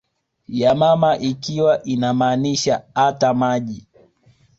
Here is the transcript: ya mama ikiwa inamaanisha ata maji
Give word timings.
ya 0.47 0.75
mama 0.75 1.17
ikiwa 1.19 1.83
inamaanisha 1.83 2.83
ata 2.95 3.33
maji 3.33 3.87